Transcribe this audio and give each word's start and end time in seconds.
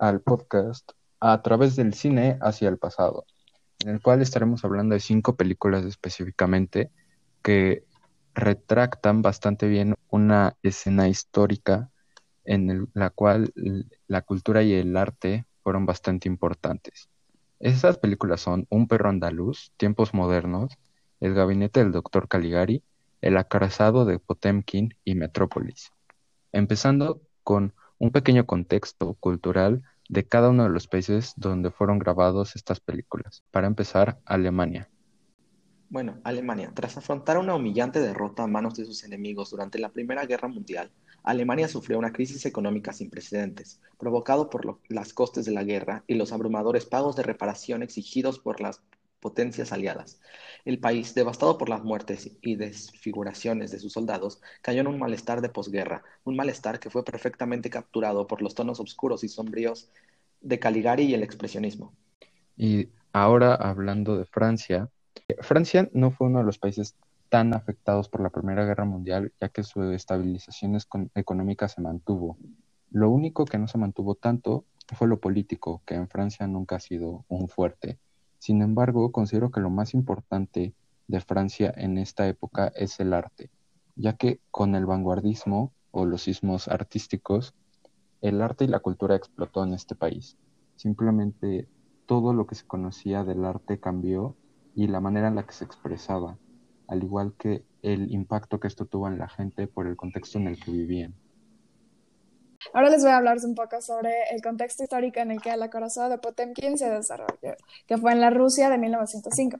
Al 0.00 0.20
podcast 0.20 0.90
A 1.20 1.40
través 1.42 1.76
del 1.76 1.94
cine 1.94 2.36
hacia 2.40 2.68
el 2.68 2.78
pasado, 2.78 3.24
en 3.84 3.90
el 3.90 4.02
cual 4.02 4.20
estaremos 4.22 4.64
hablando 4.64 4.94
de 4.94 5.00
cinco 5.00 5.36
películas 5.36 5.84
específicamente 5.84 6.90
que 7.42 7.84
retractan 8.34 9.22
bastante 9.22 9.68
bien 9.68 9.94
una 10.10 10.56
escena 10.64 11.08
histórica 11.08 11.90
en 12.44 12.88
la 12.92 13.10
cual 13.10 13.52
la 14.08 14.22
cultura 14.22 14.64
y 14.64 14.72
el 14.72 14.96
arte 14.96 15.46
fueron 15.62 15.86
bastante 15.86 16.28
importantes. 16.28 17.08
Esas 17.60 17.98
películas 17.98 18.40
son 18.40 18.66
Un 18.70 18.88
perro 18.88 19.10
andaluz, 19.10 19.72
Tiempos 19.76 20.12
modernos, 20.12 20.72
El 21.20 21.34
gabinete 21.34 21.80
del 21.80 21.92
doctor 21.92 22.26
Caligari, 22.26 22.82
El 23.20 23.36
acorazado 23.36 24.04
de 24.04 24.18
Potemkin 24.18 24.94
y 25.04 25.14
Metrópolis. 25.14 25.92
Empezando 26.50 27.20
con 27.44 27.74
un 27.98 28.10
pequeño 28.10 28.46
contexto 28.46 29.14
cultural 29.14 29.82
de 30.08 30.26
cada 30.26 30.50
uno 30.50 30.64
de 30.64 30.70
los 30.70 30.86
países 30.86 31.34
donde 31.36 31.70
fueron 31.70 31.98
grabados 31.98 32.56
estas 32.56 32.80
películas. 32.80 33.42
Para 33.50 33.66
empezar, 33.66 34.18
Alemania. 34.24 34.88
Bueno, 35.90 36.18
Alemania, 36.22 36.70
tras 36.74 36.98
afrontar 36.98 37.38
una 37.38 37.54
humillante 37.54 38.00
derrota 38.00 38.42
a 38.42 38.46
manos 38.46 38.74
de 38.74 38.84
sus 38.84 39.04
enemigos 39.04 39.50
durante 39.50 39.78
la 39.78 39.88
Primera 39.88 40.26
Guerra 40.26 40.48
Mundial, 40.48 40.90
Alemania 41.22 41.66
sufrió 41.66 41.98
una 41.98 42.12
crisis 42.12 42.44
económica 42.46 42.92
sin 42.92 43.10
precedentes, 43.10 43.80
provocado 43.98 44.50
por 44.50 44.80
las 44.88 45.12
costes 45.12 45.46
de 45.46 45.52
la 45.52 45.64
guerra 45.64 46.04
y 46.06 46.14
los 46.14 46.32
abrumadores 46.32 46.84
pagos 46.84 47.16
de 47.16 47.22
reparación 47.22 47.82
exigidos 47.82 48.38
por 48.38 48.60
las 48.60 48.82
potencias 49.20 49.72
aliadas. 49.72 50.20
El 50.64 50.78
país, 50.78 51.14
devastado 51.14 51.58
por 51.58 51.68
las 51.68 51.82
muertes 51.82 52.30
y 52.40 52.56
desfiguraciones 52.56 53.70
de 53.70 53.78
sus 53.78 53.92
soldados, 53.92 54.40
cayó 54.62 54.80
en 54.80 54.86
un 54.86 54.98
malestar 54.98 55.40
de 55.40 55.48
posguerra, 55.48 56.02
un 56.24 56.36
malestar 56.36 56.78
que 56.78 56.90
fue 56.90 57.04
perfectamente 57.04 57.70
capturado 57.70 58.26
por 58.26 58.42
los 58.42 58.54
tonos 58.54 58.80
oscuros 58.80 59.24
y 59.24 59.28
sombríos 59.28 59.88
de 60.40 60.58
Caligari 60.58 61.04
y 61.04 61.14
el 61.14 61.22
expresionismo. 61.22 61.92
Y 62.56 62.88
ahora 63.12 63.54
hablando 63.54 64.16
de 64.16 64.24
Francia, 64.24 64.90
Francia 65.40 65.88
no 65.92 66.10
fue 66.10 66.26
uno 66.26 66.38
de 66.38 66.44
los 66.44 66.58
países 66.58 66.96
tan 67.28 67.54
afectados 67.54 68.08
por 68.08 68.22
la 68.22 68.30
Primera 68.30 68.64
Guerra 68.64 68.84
Mundial, 68.84 69.32
ya 69.40 69.48
que 69.48 69.62
su 69.62 69.82
estabilización 69.92 70.78
económica 71.14 71.68
se 71.68 71.80
mantuvo. 71.80 72.38
Lo 72.90 73.10
único 73.10 73.44
que 73.44 73.58
no 73.58 73.68
se 73.68 73.78
mantuvo 73.78 74.14
tanto 74.14 74.64
fue 74.94 75.08
lo 75.08 75.20
político, 75.20 75.82
que 75.84 75.94
en 75.94 76.08
Francia 76.08 76.46
nunca 76.46 76.76
ha 76.76 76.80
sido 76.80 77.24
un 77.28 77.48
fuerte. 77.48 77.98
Sin 78.38 78.62
embargo, 78.62 79.12
considero 79.12 79.50
que 79.50 79.60
lo 79.60 79.70
más 79.70 79.94
importante 79.94 80.74
de 81.08 81.20
Francia 81.20 81.72
en 81.76 81.98
esta 81.98 82.28
época 82.28 82.72
es 82.76 83.00
el 83.00 83.12
arte, 83.12 83.50
ya 83.96 84.14
que 84.16 84.40
con 84.50 84.74
el 84.74 84.86
vanguardismo 84.86 85.72
o 85.90 86.06
los 86.06 86.22
sismos 86.22 86.68
artísticos, 86.68 87.54
el 88.20 88.42
arte 88.42 88.64
y 88.64 88.68
la 88.68 88.80
cultura 88.80 89.16
explotó 89.16 89.64
en 89.64 89.74
este 89.74 89.94
país. 89.94 90.36
Simplemente 90.76 91.68
todo 92.06 92.32
lo 92.32 92.46
que 92.46 92.54
se 92.54 92.66
conocía 92.66 93.24
del 93.24 93.44
arte 93.44 93.80
cambió 93.80 94.36
y 94.74 94.86
la 94.86 95.00
manera 95.00 95.28
en 95.28 95.34
la 95.34 95.44
que 95.44 95.52
se 95.52 95.64
expresaba, 95.64 96.38
al 96.86 97.02
igual 97.02 97.34
que 97.36 97.64
el 97.82 98.12
impacto 98.12 98.60
que 98.60 98.68
esto 98.68 98.86
tuvo 98.86 99.08
en 99.08 99.18
la 99.18 99.28
gente 99.28 99.66
por 99.66 99.86
el 99.86 99.96
contexto 99.96 100.38
en 100.38 100.48
el 100.48 100.62
que 100.62 100.70
vivían. 100.70 101.14
Ahora 102.72 102.90
les 102.90 103.02
voy 103.02 103.10
a 103.10 103.16
hablar 103.16 103.38
un 103.44 103.54
poco 103.54 103.80
sobre 103.80 104.10
el 104.30 104.42
contexto 104.42 104.82
histórico 104.82 105.20
en 105.20 105.30
el 105.30 105.40
que 105.40 105.56
la 105.56 105.70
corazón 105.70 106.10
de 106.10 106.18
Potemkin 106.18 106.76
se 106.76 106.90
desarrolló, 106.90 107.56
que 107.86 107.96
fue 107.96 108.12
en 108.12 108.20
la 108.20 108.30
Rusia 108.30 108.68
de 108.68 108.78
1905. 108.78 109.58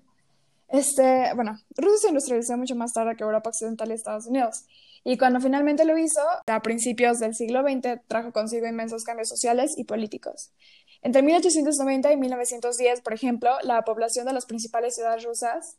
Este, 0.68 1.32
bueno, 1.34 1.58
Rusia 1.76 1.98
se 2.02 2.08
industrializó 2.08 2.56
mucho 2.56 2.74
más 2.74 2.92
tarde 2.92 3.16
que 3.16 3.24
Europa 3.24 3.50
Occidental 3.50 3.90
y 3.90 3.94
Estados 3.94 4.26
Unidos. 4.26 4.64
Y 5.04 5.16
cuando 5.16 5.40
finalmente 5.40 5.84
lo 5.84 5.96
hizo, 5.96 6.20
a 6.46 6.60
principios 6.60 7.18
del 7.18 7.34
siglo 7.34 7.62
XX, 7.62 8.00
trajo 8.06 8.32
consigo 8.32 8.66
inmensos 8.66 9.04
cambios 9.04 9.28
sociales 9.28 9.72
y 9.76 9.84
políticos. 9.84 10.52
Entre 11.00 11.22
1890 11.22 12.12
y 12.12 12.16
1910, 12.16 13.00
por 13.00 13.14
ejemplo, 13.14 13.50
la 13.62 13.82
población 13.82 14.26
de 14.26 14.32
las 14.32 14.44
principales 14.44 14.96
ciudades 14.96 15.24
rusas 15.24 15.78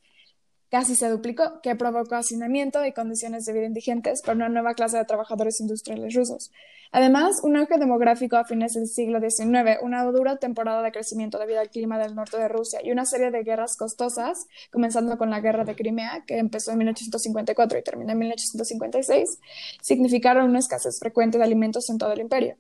casi 0.70 0.96
se 0.96 1.10
duplicó, 1.10 1.62
que 1.62 1.76
provocó 1.76 2.16
hacinamiento 2.16 2.86
y 2.86 2.94
condiciones 2.94 3.46
de 3.46 3.54
vida 3.54 3.66
indigentes 3.66 4.22
para 4.22 4.36
una 4.36 4.50
nueva 4.50 4.74
clase 4.74 4.98
de 4.98 5.06
trabajadores 5.06 5.60
industriales 5.60 6.14
rusos. 6.14 6.52
Además, 6.92 7.42
un 7.44 7.56
auge 7.56 7.78
demográfico 7.78 8.36
a 8.36 8.46
fines 8.46 8.74
del 8.74 8.88
siglo 8.88 9.20
XIX, 9.20 9.78
una 9.82 10.04
dura 10.06 10.38
temporada 10.38 10.82
de 10.82 10.92
crecimiento 10.92 11.38
debido 11.38 11.60
al 11.60 11.70
clima 11.70 12.00
del 12.00 12.16
norte 12.16 12.38
de 12.38 12.48
Rusia 12.48 12.80
y 12.84 12.92
una 12.92 13.06
serie 13.06 13.30
de 13.30 13.44
guerras 13.44 13.78
costosas, 13.78 14.48
comenzando 14.72 15.18
con 15.18 15.30
la 15.30 15.40
guerra 15.40 15.66
de 15.66 15.76
Crimea, 15.76 16.24
que 16.26 16.40
empezó 16.40 16.72
en 16.72 16.80
1854 16.80 17.78
y 17.78 17.84
terminó 17.84 18.12
en 18.12 18.20
1856, 18.20 19.40
significaron 19.82 20.50
una 20.50 20.60
escasez 20.60 21.00
frecuente 21.00 21.38
de 21.38 21.44
alimentos 21.44 21.90
en 21.90 22.00
todo 22.00 22.12
el 22.14 22.22
imperio. 22.22 22.58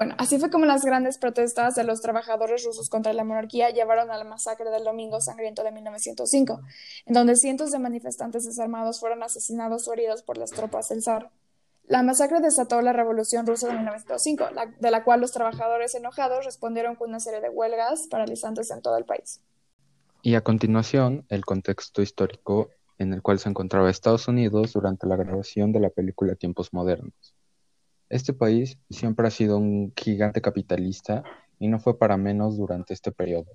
Bueno, 0.00 0.14
así 0.16 0.38
fue 0.38 0.48
como 0.48 0.64
las 0.64 0.82
grandes 0.82 1.18
protestas 1.18 1.74
de 1.74 1.84
los 1.84 2.00
trabajadores 2.00 2.64
rusos 2.64 2.88
contra 2.88 3.12
la 3.12 3.22
monarquía 3.22 3.68
llevaron 3.68 4.10
a 4.10 4.16
la 4.16 4.24
masacre 4.24 4.70
del 4.70 4.82
Domingo 4.82 5.20
Sangriento 5.20 5.62
de 5.62 5.72
1905, 5.72 6.62
en 7.04 7.12
donde 7.12 7.36
cientos 7.36 7.70
de 7.70 7.80
manifestantes 7.80 8.46
desarmados 8.46 8.98
fueron 8.98 9.22
asesinados 9.22 9.86
o 9.86 9.92
heridos 9.92 10.22
por 10.22 10.38
las 10.38 10.52
tropas 10.52 10.88
del 10.88 11.02
zar. 11.02 11.28
La 11.84 12.02
masacre 12.02 12.40
desató 12.40 12.80
la 12.80 12.94
Revolución 12.94 13.46
Rusa 13.46 13.66
de 13.66 13.74
1905, 13.74 14.46
de 14.80 14.90
la 14.90 15.04
cual 15.04 15.20
los 15.20 15.32
trabajadores 15.32 15.94
enojados 15.94 16.46
respondieron 16.46 16.96
con 16.96 17.10
una 17.10 17.20
serie 17.20 17.42
de 17.42 17.50
huelgas 17.50 18.06
paralizantes 18.10 18.70
en 18.70 18.80
todo 18.80 18.96
el 18.96 19.04
país. 19.04 19.42
Y 20.22 20.34
a 20.34 20.40
continuación, 20.40 21.26
el 21.28 21.44
contexto 21.44 22.00
histórico 22.00 22.70
en 22.96 23.12
el 23.12 23.20
cual 23.20 23.38
se 23.38 23.50
encontraba 23.50 23.90
Estados 23.90 24.28
Unidos 24.28 24.72
durante 24.72 25.06
la 25.06 25.16
grabación 25.16 25.72
de 25.72 25.80
la 25.80 25.90
película 25.90 26.36
Tiempos 26.36 26.72
Modernos. 26.72 27.34
Este 28.10 28.32
país 28.32 28.76
siempre 28.90 29.28
ha 29.28 29.30
sido 29.30 29.56
un 29.56 29.92
gigante 29.96 30.42
capitalista 30.42 31.22
y 31.60 31.68
no 31.68 31.78
fue 31.78 31.96
para 31.96 32.16
menos 32.16 32.56
durante 32.56 32.92
este 32.92 33.12
periodo. 33.12 33.52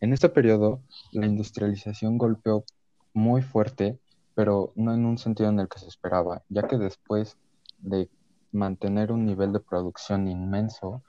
En 0.00 0.12
este 0.12 0.28
periodo, 0.28 0.80
la 1.10 1.26
industrialización 1.26 2.16
golpeó 2.16 2.64
muy 3.12 3.42
fuerte, 3.42 3.98
pero 4.36 4.72
no 4.76 4.94
en 4.94 5.04
un 5.04 5.18
sentido 5.18 5.48
en 5.48 5.58
el 5.58 5.68
que 5.68 5.80
se 5.80 5.88
esperaba, 5.88 6.44
ya 6.48 6.68
que 6.68 6.78
después 6.78 7.36
de 7.78 8.08
mantener 8.52 9.10
un 9.10 9.26
nivel 9.26 9.52
de 9.52 9.58
producción 9.58 10.28
inmenso, 10.28 11.02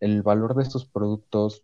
el 0.00 0.22
valor 0.22 0.54
de 0.54 0.64
estos 0.64 0.84
productos 0.84 1.62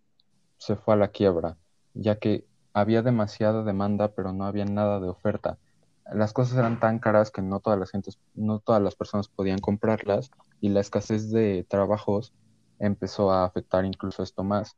se 0.57 0.77
fue 0.77 0.95
a 0.95 0.97
la 0.97 1.09
quiebra, 1.09 1.59
ya 1.93 2.17
que 2.17 2.47
había 2.73 3.03
demasiada 3.03 3.65
demanda, 3.65 4.15
pero 4.15 4.33
no 4.33 4.47
había 4.47 4.65
nada 4.65 4.99
de 4.99 5.09
oferta. 5.11 5.59
Las 6.11 6.33
cosas 6.33 6.57
eran 6.57 6.81
tan 6.81 7.01
caras 7.01 7.31
que 7.31 7.43
no 7.43 7.61
todas 7.61 7.79
las 7.79 7.91
gentes, 7.91 8.19
no 8.35 8.61
todas 8.61 8.81
las 8.81 8.95
personas 8.95 9.29
podían 9.29 9.59
comprarlas 9.59 10.31
y 10.61 10.69
la 10.69 10.81
escasez 10.81 11.31
de 11.31 11.65
trabajos 11.69 12.33
empezó 12.79 13.31
a 13.31 13.45
afectar 13.45 13.85
incluso 13.85 14.23
esto 14.23 14.43
más, 14.43 14.77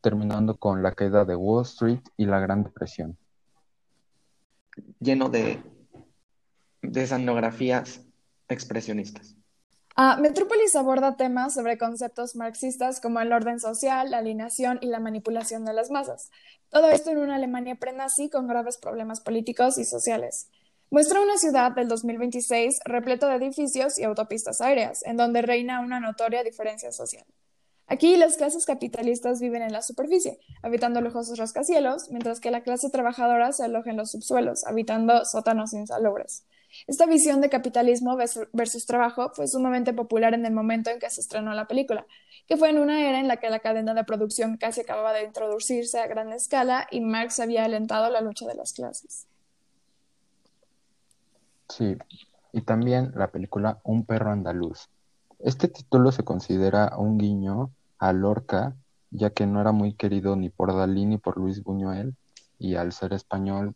terminando 0.00 0.56
con 0.56 0.82
la 0.82 0.92
caída 0.92 1.24
de 1.24 1.36
Wall 1.36 1.64
Street 1.64 2.00
y 2.16 2.26
la 2.26 2.40
Gran 2.40 2.62
Depresión. 2.62 3.16
Lleno 5.00 5.28
de, 5.28 5.62
de 6.82 7.04
expresionistas. 8.48 9.34
Uh, 9.96 10.20
Metrópolis 10.20 10.76
aborda 10.76 11.16
temas 11.16 11.54
sobre 11.54 11.76
conceptos 11.76 12.36
marxistas 12.36 13.00
como 13.00 13.18
el 13.18 13.32
orden 13.32 13.58
social, 13.58 14.12
la 14.12 14.18
alineación 14.18 14.78
y 14.80 14.86
la 14.86 15.00
manipulación 15.00 15.64
de 15.64 15.72
las 15.72 15.90
masas. 15.90 16.30
Todo 16.70 16.88
esto 16.88 17.10
en 17.10 17.18
una 17.18 17.34
Alemania 17.34 17.74
prenazi 17.74 18.30
con 18.30 18.46
graves 18.46 18.78
problemas 18.78 19.20
políticos 19.20 19.76
y 19.76 19.84
sociales. 19.84 20.50
Muestra 20.90 21.20
una 21.20 21.36
ciudad 21.36 21.72
del 21.72 21.86
2026 21.86 22.80
repleto 22.86 23.26
de 23.26 23.34
edificios 23.34 23.98
y 23.98 24.04
autopistas 24.04 24.62
aéreas, 24.62 25.02
en 25.04 25.18
donde 25.18 25.42
reina 25.42 25.80
una 25.80 26.00
notoria 26.00 26.42
diferencia 26.42 26.92
social. 26.92 27.26
Aquí 27.86 28.16
las 28.16 28.38
clases 28.38 28.64
capitalistas 28.64 29.38
viven 29.38 29.60
en 29.60 29.72
la 29.74 29.82
superficie, 29.82 30.38
habitando 30.62 31.02
lujosos 31.02 31.38
rascacielos, 31.38 32.10
mientras 32.10 32.40
que 32.40 32.50
la 32.50 32.62
clase 32.62 32.88
trabajadora 32.88 33.52
se 33.52 33.64
aloja 33.64 33.90
en 33.90 33.98
los 33.98 34.12
subsuelos, 34.12 34.64
habitando 34.64 35.26
sótanos 35.26 35.74
insalubres. 35.74 36.46
Esta 36.86 37.04
visión 37.04 37.42
de 37.42 37.50
capitalismo 37.50 38.16
versus 38.16 38.86
trabajo 38.86 39.30
fue 39.34 39.46
sumamente 39.46 39.92
popular 39.92 40.32
en 40.32 40.46
el 40.46 40.54
momento 40.54 40.88
en 40.88 41.00
que 41.00 41.10
se 41.10 41.20
estrenó 41.20 41.52
la 41.52 41.66
película, 41.66 42.06
que 42.46 42.56
fue 42.56 42.70
en 42.70 42.78
una 42.78 43.06
era 43.06 43.20
en 43.20 43.28
la 43.28 43.36
que 43.36 43.50
la 43.50 43.60
cadena 43.60 43.92
de 43.92 44.04
producción 44.04 44.56
casi 44.56 44.80
acababa 44.80 45.12
de 45.12 45.24
introducirse 45.24 45.98
a 45.98 46.06
gran 46.06 46.32
escala 46.32 46.88
y 46.90 47.02
Marx 47.02 47.40
había 47.40 47.66
alentado 47.66 48.08
la 48.08 48.22
lucha 48.22 48.46
de 48.46 48.54
las 48.54 48.72
clases. 48.72 49.26
Sí, 51.68 51.96
y 52.52 52.62
también 52.62 53.12
la 53.14 53.30
película 53.30 53.80
Un 53.84 54.04
perro 54.04 54.30
andaluz. 54.30 54.88
Este 55.38 55.68
título 55.68 56.12
se 56.12 56.24
considera 56.24 56.96
un 56.96 57.18
guiño 57.18 57.70
a 57.98 58.12
Lorca, 58.12 58.74
ya 59.10 59.30
que 59.30 59.46
no 59.46 59.60
era 59.60 59.72
muy 59.72 59.94
querido 59.94 60.34
ni 60.36 60.48
por 60.48 60.74
Dalí 60.74 61.06
ni 61.06 61.18
por 61.18 61.36
Luis 61.36 61.62
Buñuel, 61.62 62.16
y 62.58 62.74
al 62.74 62.92
ser 62.92 63.12
español 63.12 63.74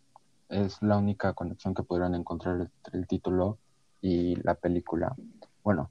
es 0.48 0.82
la 0.82 0.98
única 0.98 1.32
conexión 1.34 1.74
que 1.74 1.82
pudieron 1.82 2.14
encontrar 2.14 2.60
entre 2.60 2.98
el 2.98 3.06
título 3.06 3.58
y 4.00 4.36
la 4.36 4.54
película. 4.54 5.14
Bueno, 5.62 5.90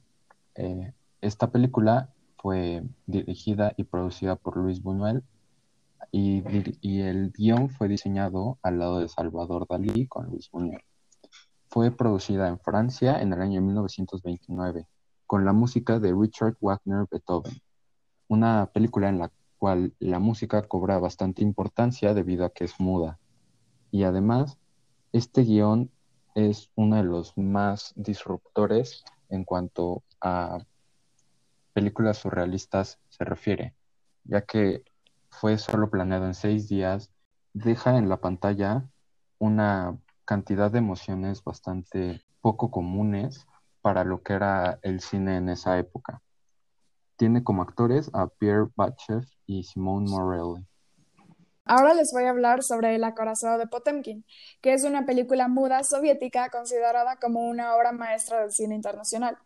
eh, 0.54 0.92
esta 1.20 1.50
película 1.50 2.10
fue 2.36 2.82
dirigida 3.06 3.72
y 3.76 3.84
producida 3.84 4.36
por 4.36 4.56
Luis 4.56 4.82
Buñuel 4.82 5.22
y, 6.10 6.42
y 6.80 7.00
el 7.00 7.32
guion 7.32 7.70
fue 7.70 7.88
diseñado 7.88 8.58
al 8.62 8.78
lado 8.78 8.98
de 8.98 9.08
Salvador 9.08 9.66
Dalí 9.68 10.06
con 10.06 10.26
Luis 10.26 10.50
Buñuel. 10.50 10.82
Fue 11.72 11.90
producida 11.90 12.48
en 12.48 12.58
Francia 12.58 13.22
en 13.22 13.32
el 13.32 13.40
año 13.40 13.62
1929 13.62 14.86
con 15.26 15.46
la 15.46 15.54
música 15.54 15.98
de 15.98 16.12
Richard 16.12 16.54
Wagner 16.60 17.06
Beethoven. 17.10 17.62
una 18.28 18.66
película 18.74 19.08
en 19.08 19.18
la 19.18 19.32
cual 19.56 19.94
la 19.98 20.18
música 20.18 20.60
cobra 20.68 20.98
bastante 20.98 21.40
importancia 21.42 22.12
debido 22.12 22.44
a 22.44 22.50
que 22.50 22.64
es 22.64 22.78
muda. 22.78 23.18
Y 23.90 24.02
además, 24.02 24.58
este 25.12 25.44
guion 25.44 25.90
es 26.34 26.68
uno 26.74 26.96
de 26.96 27.04
los 27.04 27.38
más 27.38 27.94
disruptores 27.96 29.02
en 29.30 29.44
cuanto 29.44 30.02
a 30.20 30.58
películas 31.72 32.18
surrealistas 32.18 32.98
se 33.08 33.24
refiere, 33.24 33.74
ya 34.24 34.42
que 34.42 34.84
fue 35.30 35.56
solo 35.56 35.88
planeado 35.88 36.26
en 36.26 36.34
seis 36.34 36.68
días, 36.68 37.10
deja 37.54 37.96
en 37.96 38.10
la 38.10 38.18
pantalla 38.18 38.86
una 39.38 39.96
cantidad 40.24 40.70
de 40.70 40.78
emociones 40.78 41.42
bastante 41.42 42.22
poco 42.40 42.70
comunes 42.70 43.46
para 43.80 44.04
lo 44.04 44.22
que 44.22 44.34
era 44.34 44.78
el 44.82 45.00
cine 45.00 45.36
en 45.36 45.48
esa 45.48 45.78
época. 45.78 46.22
Tiene 47.16 47.44
como 47.44 47.62
actores 47.62 48.10
a 48.12 48.26
Pierre 48.26 48.68
Batchev 48.76 49.24
y 49.46 49.64
Simone 49.64 50.10
Morelli. 50.10 50.66
Ahora 51.64 51.94
les 51.94 52.10
voy 52.12 52.24
a 52.24 52.30
hablar 52.30 52.64
sobre 52.64 52.94
El 52.96 53.04
acorazado 53.04 53.56
de 53.56 53.68
Potemkin, 53.68 54.24
que 54.60 54.72
es 54.72 54.82
una 54.82 55.06
película 55.06 55.46
muda 55.46 55.84
soviética 55.84 56.50
considerada 56.50 57.16
como 57.16 57.48
una 57.48 57.76
obra 57.76 57.92
maestra 57.92 58.40
del 58.40 58.50
cine 58.50 58.74
internacional, 58.74 59.38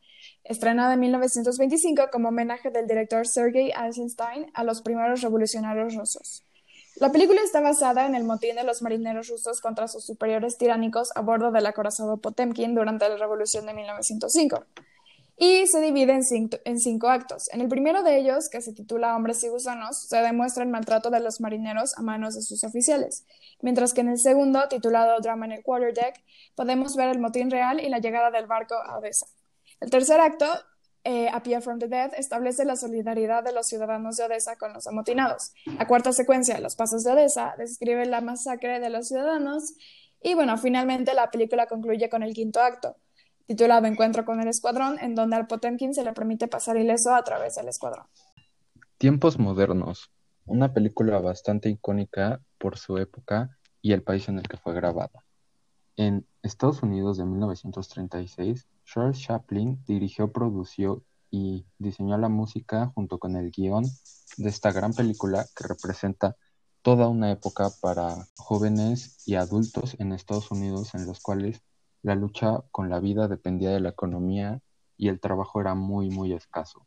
estrenada 0.43 0.95
en 0.95 1.01
1925 1.01 2.09
como 2.11 2.29
homenaje 2.29 2.71
del 2.71 2.87
director 2.87 3.27
Sergei 3.27 3.71
Eisenstein 3.71 4.51
a 4.55 4.65
los 4.65 4.81
primeros 4.81 5.21
revolucionarios 5.21 5.95
rusos. 5.95 6.46
La 6.97 7.13
película 7.13 7.43
está 7.43 7.61
basada 7.61 8.07
en 8.07 8.15
el 8.15 8.25
motín 8.25 8.57
de 8.57 8.65
los 8.65 8.81
marineros 8.81 9.29
rusos 9.29 9.61
contra 9.61 9.87
sus 9.87 10.07
superiores 10.07 10.57
tiránicos 10.57 11.11
a 11.15 11.21
bordo 11.21 11.51
del 11.51 11.67
acorazado 11.67 12.17
Potemkin 12.17 12.75
durante 12.75 13.07
la 13.07 13.19
Revolución 13.19 13.67
de 13.67 13.75
1905 13.75 14.65
y 15.37 15.67
se 15.67 15.83
divide 15.83 16.19
en 16.65 16.81
cinco, 16.81 17.09
actos. 17.09 17.51
En 17.53 17.61
el 17.61 17.69
primero 17.69 18.03
de 18.03 18.19
ellos, 18.19 18.49
que 18.49 18.63
se 18.63 18.73
titula 18.73 19.15
Hombres 19.15 19.45
y 19.45 19.49
Gusanos, 19.49 20.09
se 20.09 20.17
demuestra 20.23 20.63
el 20.63 20.71
maltrato 20.71 21.11
de 21.11 21.21
los 21.21 21.41
marineros 21.41 21.97
a 21.99 22.03
manos 22.03 22.35
de 22.35 22.41
sus 22.41 22.65
oficiales, 22.65 23.27
mientras 23.61 23.93
que 23.93 24.01
en 24.01 24.09
el 24.09 24.19
segundo, 24.19 24.67
titulado 24.69 25.21
Drama 25.21 25.45
en 25.45 25.53
el 25.53 25.63
Quarterdeck, 25.63 26.25
podemos 26.55 26.97
ver 26.97 27.11
el 27.11 27.19
motín 27.19 27.51
real 27.51 27.81
y 27.85 27.91
la 27.91 27.99
llegada 27.99 28.31
del 28.31 28.47
barco 28.47 28.75
a 28.75 28.97
Odessa. 28.97 29.27
El 29.81 29.91
tercer 29.91 30.21
acto, 30.21 30.47
eh, 31.07 31.61
from 31.61 31.79
the 31.79 31.87
Dead, 31.87 32.13
establece 32.17 32.65
la 32.65 32.75
solidaridad 32.75 33.45
de 33.45 33.53
los 33.53 33.69
ciudadanos 33.69 34.17
de 34.17 34.25
Odessa 34.25 34.57
con 34.57 34.73
los 34.73 34.87
amotinados. 34.89 35.53
La 35.79 35.87
cuarta 35.87 36.13
secuencia, 36.13 36.59
Los 36.61 36.75
Pasos 36.75 37.05
de 37.05 37.13
Odessa, 37.13 37.55
describe 37.57 38.05
la 38.07 38.21
masacre 38.21 38.81
de 38.81 38.91
los 38.91 39.09
ciudadanos. 39.09 39.75
Y 40.21 40.35
bueno, 40.35 40.59
finalmente 40.59 41.15
la 41.15 41.31
película 41.31 41.67
concluye 41.67 42.09
con 42.09 42.25
el 42.25 42.35
quinto 42.35 42.61
acto, 42.61 42.97
titulado 43.47 43.87
Encuentro 43.87 44.25
con 44.25 44.41
el 44.41 44.49
Escuadrón, 44.49 44.99
en 44.99 45.15
donde 45.15 45.37
al 45.37 45.47
Potemkin 45.47 45.95
se 45.95 46.03
le 46.03 46.13
permite 46.13 46.49
pasar 46.49 46.77
ileso 46.77 47.15
a 47.15 47.23
través 47.23 47.55
del 47.55 47.69
escuadrón. 47.69 48.07
Tiempos 48.99 49.39
modernos, 49.39 50.11
una 50.45 50.73
película 50.73 51.21
bastante 51.21 51.69
icónica 51.69 52.41
por 52.59 52.79
su 52.79 52.99
época 52.99 53.57
y 53.81 53.93
el 53.93 54.03
país 54.03 54.29
en 54.29 54.39
el 54.39 54.49
que 54.49 54.57
fue 54.57 54.75
grabada. 54.75 55.26
En 55.97 56.27
Estados 56.43 56.83
Unidos 56.83 57.17
de 57.17 57.25
1936, 57.25 58.67
Charles 58.85 59.19
Chaplin 59.19 59.83
dirigió, 59.87 60.31
produció 60.31 61.03
y 61.31 61.65
diseñó 61.79 62.19
la 62.19 62.29
música 62.29 62.93
junto 62.95 63.19
con 63.19 63.35
el 63.35 63.51
guion 63.51 63.85
de 64.37 64.49
esta 64.49 64.73
gran 64.73 64.93
película 64.93 65.47
que 65.57 65.67
representa 65.67 66.37
toda 66.83 67.09
una 67.09 67.33
época 67.33 67.71
para 67.81 68.15
jóvenes 68.37 69.23
y 69.27 69.37
adultos 69.37 69.97
en 69.99 70.13
Estados 70.13 70.51
Unidos 70.51 70.95
en 70.95 71.07
los 71.07 71.21
cuales 71.21 71.63
la 72.03 72.15
lucha 72.15 72.63
con 72.71 72.91
la 72.91 73.01
vida 73.01 73.27
dependía 73.27 73.71
de 73.71 73.81
la 73.81 73.89
economía 73.89 74.61
y 74.99 75.09
el 75.09 75.19
trabajo 75.19 75.63
era 75.63 75.75
muy, 75.75 76.11
muy 76.11 76.35
escaso. 76.35 76.87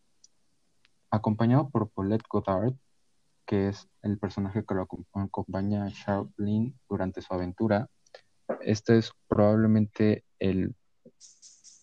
Acompañado 1.10 1.70
por 1.70 1.90
Paulette 1.90 2.28
Goddard, 2.30 2.76
que 3.48 3.70
es 3.70 3.90
el 4.04 4.20
personaje 4.20 4.64
que 4.64 4.76
lo 4.76 4.88
acompaña 5.16 5.86
a 5.86 5.92
Chaplin 5.92 6.80
durante 6.88 7.24
su 7.24 7.34
aventura, 7.34 7.90
esta 8.62 8.96
es 8.96 9.12
probablemente 9.28 10.24
el, 10.40 10.76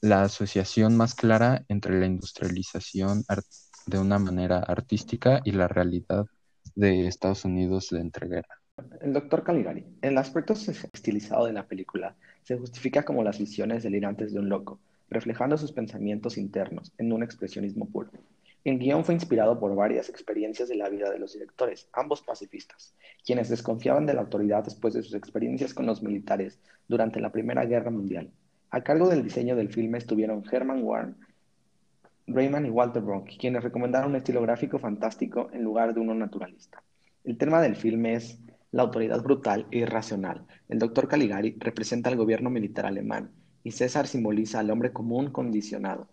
la 0.01 0.23
asociación 0.23 0.97
más 0.97 1.15
clara 1.15 1.65
entre 1.69 1.99
la 1.99 2.07
industrialización 2.07 3.25
de 3.87 3.99
una 3.99 4.19
manera 4.19 4.59
artística 4.59 5.41
y 5.45 5.53
la 5.53 5.69
realidad 5.69 6.27
de 6.75 7.07
Estados 7.07 7.45
Unidos 7.45 7.89
de 7.91 8.01
entreguerra. 8.01 8.61
El 9.01 9.13
doctor 9.13 9.43
Caligari. 9.43 9.87
El 10.03 10.19
aspecto 10.19 10.53
estilizado 10.53 11.47
de 11.47 11.53
la 11.53 11.67
película 11.67 12.15
se 12.43 12.59
justifica 12.59 13.05
como 13.05 13.23
las 13.23 13.39
visiones 13.39 13.83
delirantes 13.83 14.33
de 14.33 14.41
un 14.41 14.49
loco, 14.49 14.79
reflejando 15.09 15.57
sus 15.57 15.73
pensamientos 15.73 16.37
internos 16.37 16.93
en 16.99 17.13
un 17.13 17.23
expresionismo 17.23 17.89
puro. 17.89 18.11
El 18.67 18.81
guion 18.81 19.05
fue 19.05 19.15
inspirado 19.15 19.61
por 19.61 19.77
varias 19.77 20.09
experiencias 20.09 20.69
de 20.69 20.75
la 20.75 20.89
vida 20.89 21.09
de 21.09 21.21
los 21.21 21.35
directores, 21.35 21.89
ambos 21.93 22.21
pacifistas, 22.23 22.97
quienes 23.25 23.49
desconfiaban 23.49 24.07
de 24.07 24.15
la 24.15 24.23
autoridad 24.23 24.65
después 24.65 24.93
de 24.93 25.05
sus 25.05 25.15
experiencias 25.15 25.73
con 25.73 25.87
los 25.87 26.03
militares 26.03 26.59
durante 26.89 27.21
la 27.21 27.31
Primera 27.31 27.65
Guerra 27.65 27.93
Mundial. 27.93 28.33
A 28.71 28.83
cargo 28.83 29.09
del 29.09 29.23
diseño 29.23 29.55
del 29.55 29.73
filme 29.73 29.99
estuvieron 29.99 30.43
Herman 30.51 30.83
Warren, 30.83 31.15
Raymond 32.27 32.67
y 32.67 32.71
Walter 32.71 33.05
Bronk, 33.05 33.31
quienes 33.39 33.63
recomendaron 33.63 34.11
un 34.11 34.17
estilo 34.17 34.43
gráfico 34.43 34.81
fantástico 34.81 35.49
en 35.53 35.63
lugar 35.63 35.95
de 35.95 36.01
uno 36.01 36.17
naturalista. 36.17 36.83
El 37.23 37.39
tema 37.39 37.63
del 37.63 37.77
filme 37.77 38.15
es 38.15 38.41
la 38.73 38.83
autoridad 38.83 39.23
brutal 39.23 39.69
e 39.71 39.79
irracional. 39.79 40.45
El 40.69 40.81
doctor 40.81 41.07
Caligari 41.07 41.55
representa 41.61 42.11
al 42.11 42.17
gobierno 42.17 42.51
militar 42.51 42.87
alemán 42.87 43.31
y 43.63 43.71
César 43.71 44.09
simboliza 44.09 44.59
al 44.59 44.73
hombre 44.73 44.93
común 44.93 45.31
condicionado, 45.31 46.09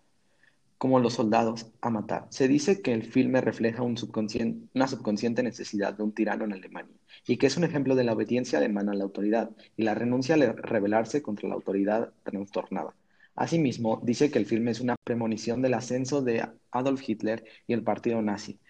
como 0.84 1.00
los 1.00 1.14
soldados 1.14 1.72
a 1.80 1.88
matar. 1.88 2.26
Se 2.28 2.46
dice 2.46 2.82
que 2.82 2.92
el 2.92 3.04
filme 3.04 3.40
refleja 3.40 3.80
una 3.80 3.96
subconsciente 3.96 5.42
necesidad 5.42 5.94
de 5.94 6.02
un 6.02 6.12
tirano 6.12 6.44
en 6.44 6.52
Alemania 6.52 6.94
y 7.26 7.38
que 7.38 7.46
es 7.46 7.56
un 7.56 7.64
ejemplo 7.64 7.94
de 7.94 8.04
la 8.04 8.12
obediencia 8.12 8.58
alemana 8.58 8.92
a 8.92 8.94
la 8.94 9.04
autoridad 9.04 9.50
y 9.78 9.84
la 9.84 9.94
renuncia 9.94 10.34
a 10.34 10.52
rebelarse 10.52 11.22
contra 11.22 11.48
la 11.48 11.54
autoridad 11.54 12.12
trastornada. 12.22 12.94
Asimismo, 13.34 14.02
dice 14.04 14.30
que 14.30 14.38
el 14.38 14.44
filme 14.44 14.72
es 14.72 14.80
una 14.80 14.96
premonición 15.02 15.62
del 15.62 15.72
ascenso 15.72 16.20
de 16.20 16.46
Adolf 16.70 17.08
Hitler 17.08 17.46
y 17.66 17.72
el 17.72 17.82
partido 17.82 18.20
nazi, 18.20 18.60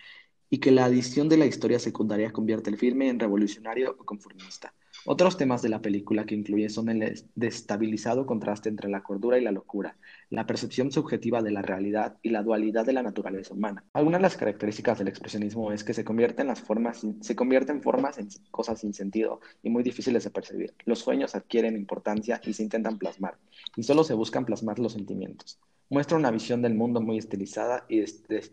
y 0.48 0.58
que 0.58 0.70
la 0.70 0.84
adición 0.84 1.28
de 1.28 1.38
la 1.38 1.46
historia 1.46 1.80
secundaria 1.80 2.30
convierte 2.30 2.70
el 2.70 2.78
filme 2.78 3.08
en 3.08 3.18
revolucionario 3.18 3.96
o 3.98 4.04
conformista. 4.04 4.72
Otros 5.06 5.36
temas 5.36 5.60
de 5.60 5.68
la 5.68 5.82
película 5.82 6.24
que 6.24 6.34
incluye 6.34 6.70
son 6.70 6.88
el 6.88 7.24
destabilizado 7.34 8.24
contraste 8.24 8.70
entre 8.70 8.88
la 8.88 9.02
cordura 9.02 9.38
y 9.38 9.42
la 9.42 9.52
locura, 9.52 9.98
la 10.30 10.46
percepción 10.46 10.90
subjetiva 10.90 11.42
de 11.42 11.50
la 11.50 11.60
realidad 11.60 12.16
y 12.22 12.30
la 12.30 12.42
dualidad 12.42 12.86
de 12.86 12.94
la 12.94 13.02
naturaleza 13.02 13.52
humana. 13.52 13.84
Algunas 13.92 14.20
de 14.20 14.22
las 14.22 14.36
características 14.38 14.98
del 14.98 15.08
expresionismo 15.08 15.72
es 15.72 15.84
que 15.84 15.92
se 15.92 16.04
convierten 16.04 16.46
las 16.46 16.62
formas, 16.62 17.06
se 17.20 17.36
convierten 17.36 17.82
formas 17.82 18.16
en 18.16 18.28
cosas 18.50 18.80
sin 18.80 18.94
sentido 18.94 19.40
y 19.62 19.68
muy 19.68 19.82
difíciles 19.82 20.24
de 20.24 20.30
percibir. 20.30 20.72
Los 20.86 21.00
sueños 21.00 21.34
adquieren 21.34 21.76
importancia 21.76 22.40
y 22.42 22.54
se 22.54 22.62
intentan 22.62 22.96
plasmar, 22.96 23.36
y 23.76 23.82
solo 23.82 24.04
se 24.04 24.14
buscan 24.14 24.46
plasmar 24.46 24.78
los 24.78 24.94
sentimientos. 24.94 25.58
Muestra 25.90 26.16
una 26.16 26.30
visión 26.30 26.62
del 26.62 26.74
mundo 26.74 27.02
muy 27.02 27.18
estilizada 27.18 27.84
y 27.90 28.02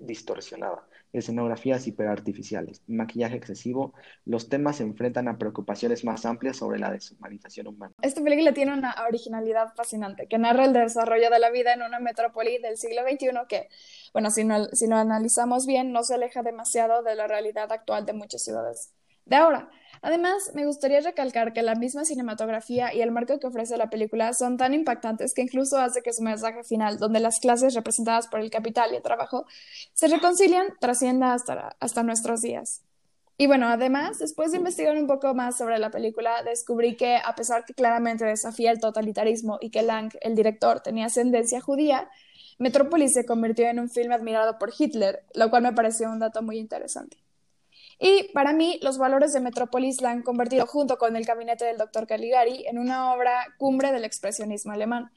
distorsionada, 0.02 0.86
escenografías 1.14 1.88
hiperartificiales, 1.88 2.82
maquillaje 2.88 3.36
excesivo, 3.36 3.94
los 4.26 4.50
temas 4.50 4.78
se 4.78 4.84
enfrentan 4.84 5.28
a 5.28 5.38
preocupaciones 5.38 6.04
más 6.06 6.26
amplias 6.26 6.58
sobre 6.58 6.80
la 6.80 6.92
deshumanización 6.92 7.68
humana. 7.68 7.94
Esta 8.02 8.22
película 8.24 8.54
tiene 8.54 8.74
una 8.74 8.96
originalidad 9.08 9.74
fascinante 9.76 10.28
que 10.28 10.38
narra 10.38 10.66
el 10.66 10.74
desarrollo 10.74 11.30
de 11.30 11.40
la 11.40 11.50
vida 11.50 11.74
en 11.74 11.82
una 11.82 12.00
metrópoli 12.00 12.60
del 12.60 12.78
siglo 12.78 13.02
XXI 13.02 13.30
que, 13.48 13.70
bueno, 14.14 14.30
si, 14.32 14.44
si 14.74 14.88
lo 14.88 14.96
analizamos 14.96 15.66
bien, 15.66 15.92
no 15.92 16.04
se 16.04 16.16
aleja 16.16 16.44
demasiado 16.44 17.04
de 17.04 17.16
la 17.16 17.28
realidad 17.28 17.72
actual 17.72 18.06
de 18.06 18.14
muchas 18.14 18.44
ciudades 18.44 18.94
de 19.32 19.38
ahora. 19.38 19.70
Además, 20.02 20.52
me 20.56 20.66
gustaría 20.66 21.00
recalcar 21.00 21.54
que 21.54 21.62
la 21.62 21.76
misma 21.76 22.04
cinematografía 22.06 22.94
y 22.94 23.02
el 23.02 23.12
marco 23.12 23.40
que 23.40 23.48
ofrece 23.48 23.78
la 23.78 23.90
película 23.90 24.34
son 24.34 24.58
tan 24.58 24.74
impactantes 24.74 25.34
que 25.34 25.44
incluso 25.44 25.78
hace 25.78 26.02
que 26.02 26.12
su 26.12 26.22
mensaje 26.22 26.64
final, 26.64 26.98
donde 26.98 27.20
las 27.20 27.40
clases 27.40 27.74
representadas 27.74 28.28
por 28.28 28.42
el 28.42 28.50
capital 28.50 28.92
y 28.92 28.98
el 28.98 29.02
trabajo 29.02 29.46
se 29.94 30.08
reconcilian, 30.08 30.68
trascienda 30.82 31.34
hasta, 31.34 31.78
hasta 31.80 32.04
nuestros 32.04 32.42
días. 32.42 32.82
Y 33.38 33.48
bueno, 33.48 33.68
además, 33.68 34.20
después 34.20 34.52
de 34.52 34.58
investigar 34.58 34.98
un 34.98 35.08
poco 35.08 35.34
más 35.34 35.58
sobre 35.58 35.80
la 35.80 35.92
película, 35.92 36.44
descubrí 36.44 36.98
que, 36.98 37.16
a 37.16 37.34
pesar 37.36 37.64
que 37.64 37.74
claramente 37.74 38.26
desafía 38.26 38.72
el 38.72 38.82
totalitarismo 38.82 39.60
y 39.62 39.70
que 39.70 39.82
Lang, 39.82 40.12
el 40.22 40.36
director, 40.36 40.82
tenía 40.82 41.06
ascendencia 41.06 41.62
judía, 41.62 42.10
Metrópolis 42.60 43.14
se 43.14 43.26
convirtió 43.26 43.68
en 43.68 43.80
un 43.80 43.90
film 43.90 44.12
admirado 44.12 44.60
por 44.60 44.74
Hitler, 44.78 45.24
lo 45.34 45.50
cual 45.50 45.64
me 45.64 45.74
pareció 45.74 46.12
un 46.12 46.20
dato 46.20 46.42
muy 46.42 46.58
interesante. 46.58 47.18
Y 48.04 48.34
para 48.34 48.52
mí, 48.52 48.80
los 48.82 48.98
valores 48.98 49.32
de 49.32 49.42
Metrópolis 49.42 50.02
la 50.02 50.10
han 50.10 50.24
convertido, 50.24 50.66
junto 50.66 50.98
con 50.98 51.16
el 51.16 51.24
gabinete 51.24 51.66
del 51.66 51.78
Dr. 51.78 52.08
Caligari, 52.08 52.66
en 52.66 52.80
una 52.80 53.14
obra 53.14 53.46
cumbre 53.60 53.92
del 53.92 54.06
expresionismo 54.06 54.72
alemán. 54.72 55.12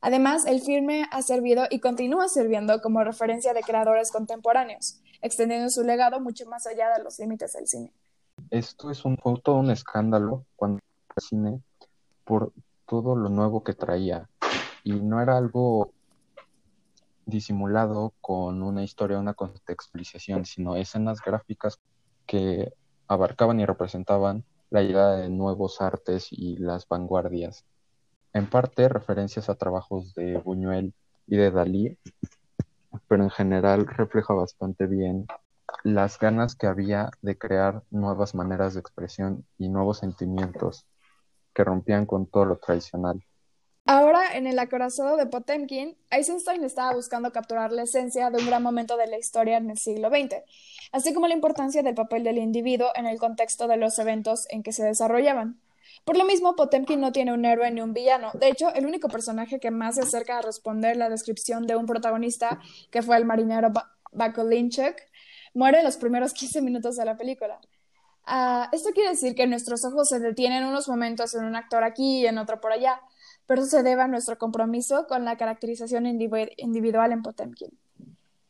Además, 0.00 0.44
el 0.44 0.60
filme 0.60 1.06
ha 1.12 1.22
servido 1.22 1.66
y 1.70 1.78
continúa 1.78 2.28
sirviendo 2.28 2.82
como 2.82 3.04
referencia 3.04 3.54
de 3.54 3.60
creadores 3.60 4.10
contemporáneos, 4.10 5.00
extendiendo 5.22 5.70
su 5.70 5.84
legado 5.84 6.18
mucho 6.18 6.46
más 6.46 6.66
allá 6.66 6.92
de 6.96 7.04
los 7.04 7.16
límites 7.20 7.52
del 7.52 7.68
cine. 7.68 7.92
Esto 8.50 8.90
es 8.90 9.04
un, 9.04 9.16
fue 9.18 9.40
todo 9.40 9.58
un 9.58 9.70
escándalo 9.70 10.44
cuando 10.56 10.80
el 11.16 11.22
cine 11.22 11.60
por 12.24 12.52
todo 12.86 13.14
lo 13.14 13.28
nuevo 13.28 13.62
que 13.62 13.72
traía. 13.72 14.28
Y 14.82 14.94
no 14.94 15.22
era 15.22 15.36
algo 15.36 15.92
disimulado 17.24 18.14
con 18.20 18.64
una 18.64 18.82
historia, 18.82 19.20
una 19.20 19.34
contextualización, 19.34 20.44
sino 20.44 20.74
escenas 20.74 21.20
gráficas 21.20 21.78
que 22.26 22.72
abarcaban 23.08 23.60
y 23.60 23.66
representaban 23.66 24.44
la 24.70 24.82
llegada 24.82 25.16
de 25.16 25.28
nuevos 25.28 25.80
artes 25.80 26.28
y 26.30 26.56
las 26.56 26.88
vanguardias. 26.88 27.64
En 28.32 28.48
parte 28.48 28.88
referencias 28.88 29.48
a 29.48 29.54
trabajos 29.54 30.14
de 30.14 30.36
Buñuel 30.38 30.92
y 31.26 31.36
de 31.36 31.50
Dalí, 31.50 31.98
pero 33.08 33.22
en 33.22 33.30
general 33.30 33.86
refleja 33.86 34.34
bastante 34.34 34.86
bien 34.86 35.26
las 35.84 36.18
ganas 36.18 36.54
que 36.56 36.66
había 36.66 37.10
de 37.22 37.38
crear 37.38 37.82
nuevas 37.90 38.34
maneras 38.34 38.74
de 38.74 38.80
expresión 38.80 39.46
y 39.58 39.68
nuevos 39.68 39.98
sentimientos 39.98 40.86
que 41.54 41.64
rompían 41.64 42.06
con 42.06 42.26
todo 42.26 42.44
lo 42.44 42.56
tradicional. 42.58 43.22
Ahora, 43.88 44.36
en 44.36 44.48
el 44.48 44.58
acorazado 44.58 45.16
de 45.16 45.26
Potemkin, 45.26 45.96
Eisenstein 46.10 46.64
estaba 46.64 46.92
buscando 46.92 47.30
capturar 47.30 47.70
la 47.70 47.84
esencia 47.84 48.30
de 48.30 48.38
un 48.38 48.46
gran 48.46 48.60
momento 48.60 48.96
de 48.96 49.06
la 49.06 49.16
historia 49.16 49.58
en 49.58 49.70
el 49.70 49.78
siglo 49.78 50.08
XX, 50.08 50.42
así 50.90 51.14
como 51.14 51.28
la 51.28 51.34
importancia 51.34 51.84
del 51.84 51.94
papel 51.94 52.24
del 52.24 52.38
individuo 52.38 52.88
en 52.96 53.06
el 53.06 53.18
contexto 53.18 53.68
de 53.68 53.76
los 53.76 53.96
eventos 54.00 54.48
en 54.50 54.64
que 54.64 54.72
se 54.72 54.84
desarrollaban. 54.84 55.60
Por 56.04 56.16
lo 56.16 56.24
mismo, 56.24 56.56
Potemkin 56.56 57.00
no 57.00 57.12
tiene 57.12 57.32
un 57.32 57.44
héroe 57.44 57.70
ni 57.70 57.80
un 57.80 57.92
villano. 57.92 58.32
De 58.34 58.48
hecho, 58.48 58.74
el 58.74 58.86
único 58.86 59.08
personaje 59.08 59.60
que 59.60 59.70
más 59.70 59.94
se 59.94 60.02
acerca 60.02 60.38
a 60.38 60.42
responder 60.42 60.96
la 60.96 61.08
descripción 61.08 61.64
de 61.68 61.76
un 61.76 61.86
protagonista, 61.86 62.58
que 62.90 63.02
fue 63.02 63.16
el 63.16 63.24
marinero 63.24 63.72
Bakolinchuk, 64.10 64.96
muere 65.54 65.78
en 65.78 65.84
los 65.84 65.96
primeros 65.96 66.32
15 66.32 66.60
minutos 66.60 66.96
de 66.96 67.04
la 67.04 67.16
película. 67.16 67.60
Ah, 68.24 68.68
esto 68.72 68.90
quiere 68.90 69.10
decir 69.10 69.36
que 69.36 69.46
nuestros 69.46 69.84
ojos 69.84 70.08
se 70.08 70.18
detienen 70.18 70.64
unos 70.64 70.88
momentos 70.88 71.36
en 71.36 71.44
un 71.44 71.54
actor 71.54 71.84
aquí 71.84 72.22
y 72.22 72.26
en 72.26 72.38
otro 72.38 72.60
por 72.60 72.72
allá, 72.72 73.00
pero 73.46 73.62
eso 73.62 73.70
se 73.70 73.82
debe 73.82 74.02
a 74.02 74.08
nuestro 74.08 74.38
compromiso 74.38 75.06
con 75.06 75.24
la 75.24 75.36
caracterización 75.36 76.06
individual 76.06 77.12
en 77.12 77.22
Potemkin. 77.22 77.70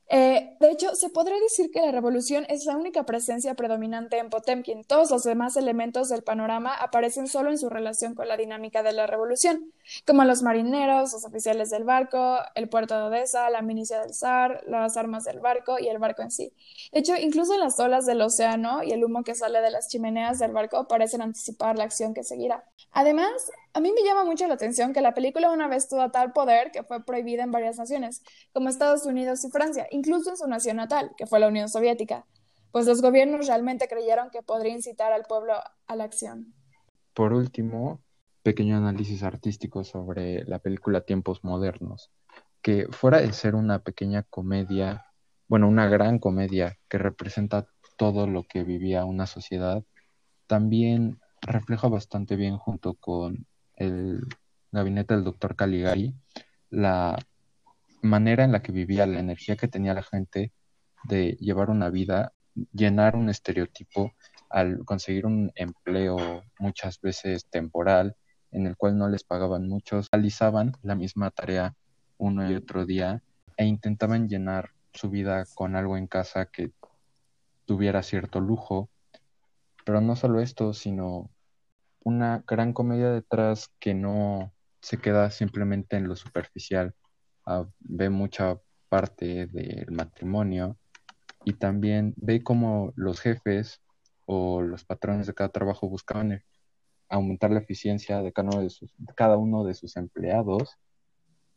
Eh, 0.08 0.56
de 0.60 0.70
hecho, 0.70 0.94
se 0.94 1.10
podría 1.10 1.38
decir 1.40 1.72
que 1.72 1.80
la 1.80 1.90
revolución 1.90 2.46
es 2.48 2.64
la 2.64 2.76
única 2.76 3.04
presencia 3.04 3.54
predominante 3.54 4.18
en 4.18 4.30
Potemkin. 4.30 4.84
Todos 4.84 5.10
los 5.10 5.24
demás 5.24 5.56
elementos 5.56 6.08
del 6.08 6.22
panorama 6.22 6.74
aparecen 6.74 7.26
solo 7.26 7.50
en 7.50 7.58
su 7.58 7.68
relación 7.70 8.14
con 8.14 8.28
la 8.28 8.36
dinámica 8.36 8.84
de 8.84 8.92
la 8.92 9.08
revolución, 9.08 9.72
como 10.06 10.24
los 10.24 10.42
marineros, 10.42 11.12
los 11.12 11.24
oficiales 11.24 11.70
del 11.70 11.82
barco, 11.82 12.38
el 12.54 12.68
puerto 12.68 12.96
de 12.96 13.02
Odessa, 13.02 13.50
la 13.50 13.62
milicia 13.62 14.00
del 14.00 14.14
zar, 14.14 14.62
las 14.68 14.96
armas 14.96 15.24
del 15.24 15.40
barco 15.40 15.76
y 15.80 15.88
el 15.88 15.98
barco 15.98 16.22
en 16.22 16.30
sí. 16.30 16.52
De 16.92 17.00
hecho, 17.00 17.16
incluso 17.16 17.58
las 17.58 17.80
olas 17.80 18.06
del 18.06 18.22
océano 18.22 18.84
y 18.84 18.92
el 18.92 19.04
humo 19.04 19.24
que 19.24 19.34
sale 19.34 19.60
de 19.60 19.72
las 19.72 19.88
chimeneas 19.88 20.38
del 20.38 20.52
barco 20.52 20.86
parecen 20.86 21.20
anticipar 21.20 21.76
la 21.76 21.84
acción 21.84 22.14
que 22.14 22.22
seguirá. 22.22 22.64
Además, 22.92 23.50
a 23.76 23.80
mí 23.80 23.92
me 23.92 24.02
llama 24.02 24.24
mucho 24.24 24.48
la 24.48 24.54
atención 24.54 24.94
que 24.94 25.02
la 25.02 25.12
película 25.12 25.50
una 25.50 25.68
vez 25.68 25.86
tuvo 25.86 26.10
tal 26.10 26.32
poder 26.32 26.70
que 26.70 26.82
fue 26.82 27.04
prohibida 27.04 27.42
en 27.42 27.52
varias 27.52 27.76
naciones, 27.76 28.22
como 28.54 28.70
Estados 28.70 29.04
Unidos 29.04 29.44
y 29.44 29.50
Francia, 29.50 29.86
incluso 29.90 30.30
en 30.30 30.38
su 30.38 30.46
nación 30.46 30.78
natal, 30.78 31.10
que 31.18 31.26
fue 31.26 31.40
la 31.40 31.48
Unión 31.48 31.68
Soviética, 31.68 32.24
pues 32.72 32.86
los 32.86 33.02
gobiernos 33.02 33.46
realmente 33.46 33.86
creyeron 33.86 34.30
que 34.30 34.42
podría 34.42 34.72
incitar 34.72 35.12
al 35.12 35.24
pueblo 35.24 35.52
a 35.86 35.94
la 35.94 36.04
acción. 36.04 36.54
Por 37.12 37.34
último, 37.34 38.00
pequeño 38.42 38.78
análisis 38.78 39.22
artístico 39.22 39.84
sobre 39.84 40.44
la 40.44 40.58
película 40.58 41.02
Tiempos 41.02 41.44
Modernos, 41.44 42.10
que 42.62 42.86
fuera 42.90 43.20
de 43.20 43.30
ser 43.34 43.54
una 43.54 43.80
pequeña 43.80 44.22
comedia, 44.22 45.04
bueno, 45.48 45.68
una 45.68 45.86
gran 45.86 46.18
comedia 46.18 46.78
que 46.88 46.96
representa 46.96 47.68
todo 47.98 48.26
lo 48.26 48.44
que 48.44 48.64
vivía 48.64 49.04
una 49.04 49.26
sociedad, 49.26 49.84
también 50.46 51.20
refleja 51.42 51.88
bastante 51.88 52.36
bien 52.36 52.56
junto 52.56 52.94
con 52.94 53.46
el 53.76 54.22
gabinete 54.72 55.14
del 55.14 55.24
doctor 55.24 55.56
Caligari, 55.56 56.14
la 56.70 57.16
manera 58.02 58.44
en 58.44 58.52
la 58.52 58.62
que 58.62 58.72
vivía, 58.72 59.06
la 59.06 59.20
energía 59.20 59.56
que 59.56 59.68
tenía 59.68 59.94
la 59.94 60.02
gente 60.02 60.52
de 61.04 61.36
llevar 61.40 61.70
una 61.70 61.90
vida, 61.90 62.32
llenar 62.72 63.16
un 63.16 63.28
estereotipo 63.28 64.12
al 64.50 64.84
conseguir 64.84 65.26
un 65.26 65.52
empleo 65.54 66.42
muchas 66.58 67.00
veces 67.00 67.46
temporal, 67.46 68.16
en 68.50 68.66
el 68.66 68.76
cual 68.76 68.96
no 68.96 69.08
les 69.08 69.24
pagaban 69.24 69.68
muchos, 69.68 70.08
realizaban 70.10 70.72
la 70.82 70.94
misma 70.94 71.30
tarea 71.30 71.74
uno 72.18 72.50
y 72.50 72.54
otro 72.54 72.86
día 72.86 73.22
e 73.56 73.66
intentaban 73.66 74.28
llenar 74.28 74.70
su 74.92 75.10
vida 75.10 75.44
con 75.54 75.76
algo 75.76 75.96
en 75.96 76.06
casa 76.06 76.46
que 76.46 76.72
tuviera 77.66 78.02
cierto 78.02 78.40
lujo. 78.40 78.88
Pero 79.84 80.00
no 80.00 80.16
solo 80.16 80.40
esto, 80.40 80.72
sino 80.72 81.30
una 82.06 82.44
gran 82.46 82.72
comedia 82.72 83.10
detrás 83.10 83.74
que 83.80 83.92
no 83.92 84.52
se 84.80 84.96
queda 84.96 85.28
simplemente 85.32 85.96
en 85.96 86.06
lo 86.06 86.14
superficial, 86.14 86.94
ah, 87.44 87.66
ve 87.80 88.10
mucha 88.10 88.60
parte 88.88 89.48
del 89.48 89.90
matrimonio 89.90 90.78
y 91.44 91.54
también 91.54 92.14
ve 92.16 92.44
cómo 92.44 92.92
los 92.94 93.18
jefes 93.20 93.82
o 94.24 94.62
los 94.62 94.84
patrones 94.84 95.26
de 95.26 95.34
cada 95.34 95.48
trabajo 95.48 95.88
buscaban 95.88 96.30
e, 96.30 96.44
aumentar 97.08 97.50
la 97.50 97.58
eficiencia 97.58 98.22
de 98.22 98.32
cada 98.32 98.50
uno 98.50 98.62
de 98.62 98.70
sus, 98.70 98.94
cada 99.16 99.36
uno 99.36 99.64
de 99.64 99.74
sus 99.74 99.96
empleados, 99.96 100.76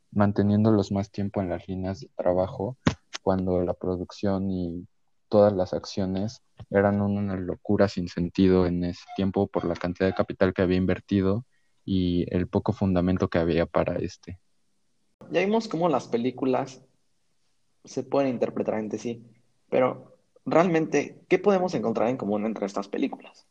manteniéndolos 0.09 0.91
más 0.91 1.11
tiempo 1.11 1.41
en 1.41 1.49
las 1.49 1.67
líneas 1.67 1.99
de 1.99 2.09
trabajo 2.15 2.75
cuando 3.21 3.61
la 3.61 3.75
producción 3.75 4.49
y 4.49 4.87
todas 5.29 5.53
las 5.53 5.73
acciones 5.73 6.41
eran 6.69 7.01
una 7.01 7.35
locura 7.35 7.87
sin 7.87 8.07
sentido 8.07 8.65
en 8.65 8.83
ese 8.83 9.05
tiempo 9.15 9.47
por 9.47 9.65
la 9.65 9.75
cantidad 9.75 10.07
de 10.07 10.15
capital 10.15 10.53
que 10.53 10.61
había 10.61 10.77
invertido 10.77 11.45
y 11.85 12.25
el 12.35 12.47
poco 12.47 12.73
fundamento 12.73 13.29
que 13.29 13.39
había 13.39 13.65
para 13.65 13.95
este. 13.97 14.39
Ya 15.31 15.41
vimos 15.41 15.67
cómo 15.67 15.89
las 15.89 16.07
películas 16.07 16.81
se 17.85 18.03
pueden 18.03 18.31
interpretar 18.31 18.79
entre 18.79 18.99
sí, 18.99 19.23
pero 19.69 20.17
realmente, 20.45 21.21
¿qué 21.27 21.39
podemos 21.39 21.73
encontrar 21.75 22.09
en 22.09 22.17
común 22.17 22.45
entre 22.45 22.65
estas 22.65 22.87
películas? 22.87 23.47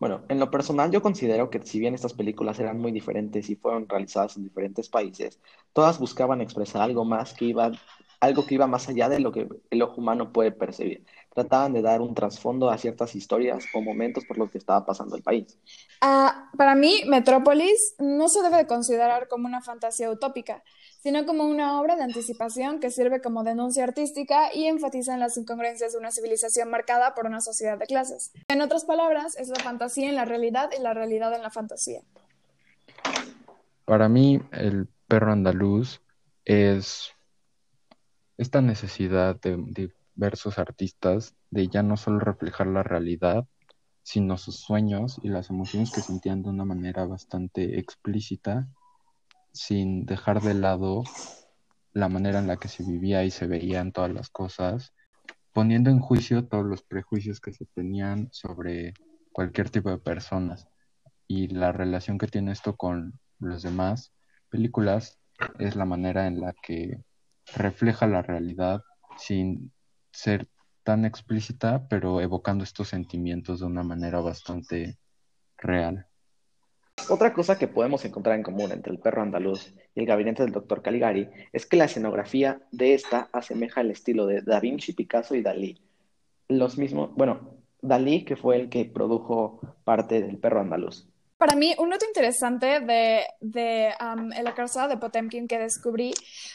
Bueno, 0.00 0.22
en 0.30 0.40
lo 0.40 0.50
personal 0.50 0.90
yo 0.90 1.02
considero 1.02 1.50
que 1.50 1.60
si 1.60 1.78
bien 1.78 1.94
estas 1.94 2.14
películas 2.14 2.58
eran 2.58 2.78
muy 2.78 2.90
diferentes 2.90 3.50
y 3.50 3.56
fueron 3.56 3.86
realizadas 3.86 4.38
en 4.38 4.44
diferentes 4.44 4.88
países, 4.88 5.38
todas 5.74 5.98
buscaban 5.98 6.40
expresar 6.40 6.80
algo 6.80 7.04
más 7.04 7.34
que 7.34 7.44
iba 7.44 7.70
algo 8.20 8.46
que 8.46 8.54
iba 8.54 8.66
más 8.66 8.88
allá 8.88 9.08
de 9.08 9.18
lo 9.18 9.32
que 9.32 9.48
el 9.70 9.82
ojo 9.82 10.00
humano 10.00 10.32
puede 10.32 10.52
percibir. 10.52 11.04
Trataban 11.34 11.72
de 11.72 11.80
dar 11.80 12.02
un 12.02 12.14
trasfondo 12.14 12.70
a 12.70 12.76
ciertas 12.76 13.14
historias 13.14 13.64
o 13.74 13.80
momentos 13.80 14.24
por 14.26 14.36
los 14.36 14.50
que 14.50 14.58
estaba 14.58 14.84
pasando 14.84 15.16
el 15.16 15.22
país. 15.22 15.58
Ah, 16.02 16.50
para 16.56 16.74
mí, 16.74 17.02
Metrópolis 17.06 17.94
no 17.98 18.28
se 18.28 18.42
debe 18.42 18.66
considerar 18.66 19.26
como 19.28 19.48
una 19.48 19.62
fantasía 19.62 20.10
utópica, 20.10 20.62
sino 21.02 21.24
como 21.24 21.44
una 21.44 21.80
obra 21.80 21.96
de 21.96 22.02
anticipación 22.02 22.78
que 22.78 22.90
sirve 22.90 23.22
como 23.22 23.42
denuncia 23.42 23.84
artística 23.84 24.54
y 24.54 24.66
enfatiza 24.66 25.14
en 25.14 25.20
las 25.20 25.38
incongruencias 25.38 25.92
de 25.92 25.98
una 25.98 26.10
civilización 26.10 26.70
marcada 26.70 27.14
por 27.14 27.24
una 27.24 27.40
sociedad 27.40 27.78
de 27.78 27.86
clases. 27.86 28.32
En 28.48 28.60
otras 28.60 28.84
palabras, 28.84 29.34
es 29.36 29.48
la 29.48 29.62
fantasía 29.64 30.10
en 30.10 30.16
la 30.16 30.26
realidad 30.26 30.68
y 30.78 30.82
la 30.82 30.92
realidad 30.92 31.34
en 31.34 31.42
la 31.42 31.50
fantasía. 31.50 32.02
Para 33.86 34.10
mí, 34.10 34.42
el 34.52 34.88
perro 35.08 35.32
andaluz 35.32 36.02
es 36.44 37.14
esta 38.40 38.62
necesidad 38.62 39.38
de, 39.42 39.92
diversos 40.14 40.58
artistas 40.58 41.36
de 41.50 41.68
ya 41.68 41.82
no 41.82 41.98
solo 41.98 42.20
reflejar 42.20 42.68
la 42.68 42.82
realidad, 42.82 43.46
sino 44.02 44.38
sus 44.38 44.56
sueños 44.56 45.20
y 45.22 45.28
las 45.28 45.50
emociones 45.50 45.92
que 45.92 46.00
sentían 46.00 46.42
de 46.42 46.48
una 46.48 46.64
manera 46.64 47.04
bastante 47.04 47.78
explícita, 47.78 48.66
sin 49.52 50.06
dejar 50.06 50.40
de 50.40 50.54
lado 50.54 51.02
la 51.92 52.08
manera 52.08 52.38
en 52.38 52.46
la 52.46 52.56
que 52.56 52.68
se 52.68 52.82
vivía 52.82 53.24
y 53.24 53.30
se 53.30 53.46
veían 53.46 53.92
todas 53.92 54.10
las 54.10 54.30
cosas, 54.30 54.94
poniendo 55.52 55.90
en 55.90 56.00
juicio 56.00 56.48
todos 56.48 56.64
los 56.64 56.82
prejuicios 56.82 57.40
que 57.40 57.52
se 57.52 57.66
tenían 57.66 58.30
sobre 58.32 58.94
cualquier 59.32 59.68
tipo 59.68 59.90
de 59.90 59.98
personas. 59.98 60.66
Y 61.28 61.48
la 61.48 61.72
relación 61.72 62.16
que 62.16 62.26
tiene 62.26 62.52
esto 62.52 62.74
con 62.74 63.20
los 63.38 63.62
demás 63.62 64.14
películas 64.48 65.18
es 65.58 65.76
la 65.76 65.84
manera 65.84 66.26
en 66.26 66.40
la 66.40 66.54
que 66.62 67.04
refleja 67.54 68.06
la 68.06 68.22
realidad 68.22 68.82
sin 69.16 69.72
ser 70.12 70.48
tan 70.82 71.04
explícita, 71.04 71.86
pero 71.88 72.20
evocando 72.20 72.64
estos 72.64 72.88
sentimientos 72.88 73.60
de 73.60 73.66
una 73.66 73.82
manera 73.82 74.20
bastante 74.20 74.98
real. 75.58 76.06
Otra 77.08 77.32
cosa 77.32 77.58
que 77.58 77.68
podemos 77.68 78.04
encontrar 78.04 78.36
en 78.36 78.42
común 78.42 78.72
entre 78.72 78.92
el 78.92 78.98
perro 78.98 79.22
andaluz 79.22 79.72
y 79.94 80.00
el 80.00 80.06
gabinete 80.06 80.42
del 80.42 80.52
doctor 80.52 80.82
Caligari 80.82 81.28
es 81.52 81.66
que 81.66 81.76
la 81.76 81.86
escenografía 81.86 82.60
de 82.72 82.94
esta 82.94 83.28
asemeja 83.32 83.80
el 83.80 83.90
estilo 83.90 84.26
de 84.26 84.42
Da 84.42 84.60
Vinci, 84.60 84.92
Picasso 84.92 85.34
y 85.34 85.42
Dalí. 85.42 85.80
Los 86.48 86.78
mismos, 86.78 87.10
bueno, 87.14 87.56
Dalí 87.80 88.24
que 88.24 88.36
fue 88.36 88.56
el 88.56 88.68
que 88.68 88.84
produjo 88.84 89.60
parte 89.84 90.20
del 90.20 90.38
perro 90.38 90.60
andaluz. 90.60 91.08
Para 91.40 91.56
mí, 91.56 91.74
un 91.78 91.88
dato 91.88 92.04
interesante 92.04 92.80
de, 92.80 93.24
de 93.40 93.94
um, 93.98 94.30
El 94.30 94.46
acarzado 94.46 94.90
de 94.90 94.98
Potemkin 94.98 95.48
que 95.48 95.58
descubrí 95.58 96.12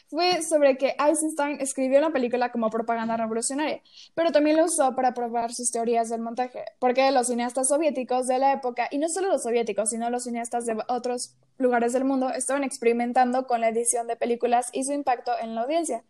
fue 0.10 0.44
sobre 0.44 0.78
que 0.78 0.96
Eisenstein 1.00 1.60
escribió 1.60 2.00
la 2.00 2.12
película 2.12 2.52
como 2.52 2.70
propaganda 2.70 3.18
revolucionaria, 3.18 3.82
pero 4.14 4.32
también 4.32 4.58
lo 4.58 4.66
usó 4.66 4.96
para 4.96 5.16
probar 5.16 5.52
sus 5.56 5.72
teorías 5.72 6.10
del 6.10 6.22
montaje, 6.22 6.64
porque 6.78 7.10
los 7.10 7.26
cineastas 7.26 7.70
soviéticos 7.70 8.28
de 8.28 8.38
la 8.38 8.54
época, 8.54 8.88
y 8.92 9.00
no 9.00 9.10
solo 9.10 9.30
los 9.30 9.42
soviéticos, 9.42 9.90
sino 9.90 10.12
los 10.12 10.26
cineastas 10.26 10.68
de 10.68 10.78
otros 10.88 11.34
lugares 11.58 11.92
del 11.94 12.04
mundo, 12.04 12.30
estaban 12.30 12.64
experimentando 12.64 13.48
con 13.48 13.62
la 13.62 13.70
edición 13.70 14.06
de 14.06 14.18
películas 14.18 14.70
y 14.72 14.84
su 14.84 14.94
impacto 14.94 15.32
en 15.42 15.56
la 15.56 15.62
audiencia 15.62 16.04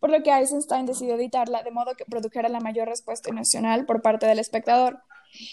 por 0.00 0.08
lo 0.08 0.22
que 0.22 0.30
Eisenstein 0.30 0.86
decidió 0.86 1.16
editarla 1.16 1.62
de 1.62 1.72
modo 1.72 1.94
que 1.94 2.06
produjera 2.06 2.48
la 2.48 2.60
mayor 2.60 2.88
respuesta 2.88 3.28
emocional 3.28 3.84
por 3.84 4.00
parte 4.00 4.24
del 4.24 4.38
espectador. 4.38 5.02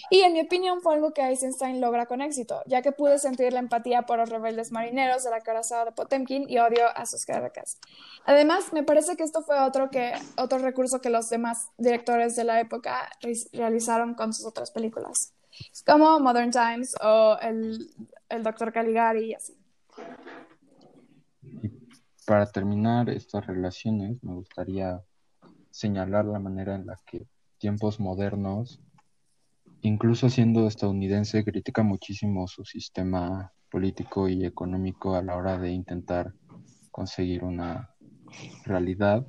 Y 0.10 0.22
en 0.22 0.34
mi 0.34 0.42
opinión 0.42 0.82
fue 0.82 0.94
algo 0.94 1.14
que 1.14 1.22
Eisenstein 1.22 1.82
logra 1.82 2.06
con 2.06 2.22
éxito, 2.22 2.62
ya 2.66 2.82
que 2.82 2.92
pude 2.92 3.18
sentir 3.18 3.54
la 3.54 3.60
empatía 3.60 4.04
por 4.04 4.20
los 4.20 4.30
rebeldes 4.30 4.72
marineros 4.72 5.24
de 5.24 5.32
la 5.32 5.42
corazada 5.42 5.86
de 5.86 5.92
Potemkin 5.92 6.50
y 6.50 6.60
odio 6.60 6.86
a 6.96 7.06
sus 7.06 7.26
caracas. 7.26 7.80
Además, 8.26 8.74
me 8.74 8.84
parece 8.84 9.16
que 9.16 9.24
esto 9.24 9.42
fue 9.42 9.60
otro, 9.60 9.90
que, 9.90 10.14
otro 10.38 10.60
recurso 10.60 11.02
que 11.02 11.10
los 11.10 11.30
demás 11.30 11.70
directores 11.78 12.36
de 12.36 12.44
la 12.44 12.60
época 12.60 13.10
realizaron 13.54 14.14
con 14.14 14.34
sus 14.34 14.46
otras 14.46 14.72
películas, 14.72 15.34
como 15.86 16.20
Modern 16.20 16.52
Times 16.52 16.96
o 17.02 17.38
El, 17.42 17.92
el 18.30 18.44
Doctor 18.44 18.72
Caligari 18.72 19.32
y 19.32 19.34
así. 19.34 19.58
Para 22.26 22.46
terminar 22.46 23.10
estas 23.10 23.48
relaciones, 23.48 24.24
me 24.24 24.34
gustaría 24.34 25.02
señalar 25.72 26.26
la 26.26 26.40
manera 26.40 26.76
en 26.76 26.86
la 26.86 26.98
que 27.06 27.26
tiempos 27.58 28.00
modernos, 28.00 28.80
incluso 29.82 30.30
siendo 30.30 30.68
estadounidense, 30.68 31.44
critica 31.44 31.84
muchísimo 31.84 32.48
su 32.48 32.66
sistema 32.66 33.52
político 33.70 34.28
y 34.28 34.46
económico 34.46 35.16
a 35.16 35.22
la 35.22 35.36
hora 35.36 35.58
de 35.58 35.72
intentar 35.72 36.34
conseguir 36.92 37.44
una 37.44 37.90
realidad, 38.66 39.26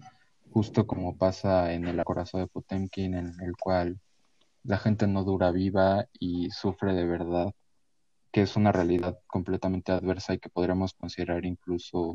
justo 0.51 0.87
como 0.87 1.17
pasa 1.17 1.73
en 1.73 1.87
el 1.87 1.99
acorazado 1.99 2.45
de 2.45 2.49
Potemkin, 2.49 3.15
en 3.15 3.35
el 3.41 3.57
cual 3.57 4.01
la 4.65 4.79
gente 4.79 5.07
no 5.07 5.25
dura 5.25 5.51
viva 5.51 6.07
y 6.19 6.51
sufre 6.51 6.95
de 6.95 7.05
verdad, 7.05 7.53
que 8.33 8.43
es 8.43 8.57
una 8.57 8.73
realidad 8.73 9.19
completamente 9.27 9.93
adversa 9.93 10.35
y 10.35 10.39
que 10.39 10.49
podríamos 10.49 10.95
considerar 10.95 11.45
incluso 11.45 12.15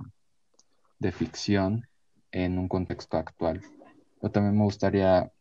de 1.00 1.12
ficción 1.12 1.88
en 2.32 2.58
un 2.58 2.68
contexto 2.68 3.18
actual. 3.18 3.62
Pero 4.20 4.32
también 4.32 4.58
me 4.58 4.64
gustaría 4.64 5.32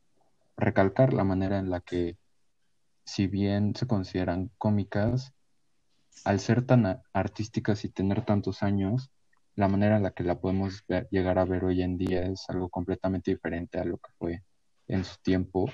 recalcar 0.57 1.13
la 1.13 1.25
manera 1.25 1.59
en 1.59 1.71
la 1.71 1.81
que, 1.81 2.17
si 3.07 3.29
bien 3.29 3.75
se 3.75 3.87
consideran 3.87 4.51
cómicas, 4.59 5.33
al 6.25 6.41
ser 6.41 6.67
tan 6.67 7.03
artísticas 7.13 7.85
y 7.85 7.89
tener 7.89 8.25
tantos 8.25 8.63
años, 8.63 9.11
la 9.55 9.69
manera 9.69 9.97
en 9.97 10.03
la 10.03 10.11
que 10.11 10.25
la 10.25 10.39
podemos 10.39 10.85
llegar 11.11 11.39
a 11.39 11.45
ver 11.45 11.65
hoy 11.65 11.83
en 11.83 11.97
día 11.97 12.27
es 12.27 12.45
algo 12.49 12.69
completamente 12.69 13.31
diferente 13.31 13.79
a 13.79 13.85
lo 13.85 13.97
que 13.99 14.11
fue 14.19 14.43
en 14.89 15.05
su 15.05 15.17
tiempo 15.23 15.71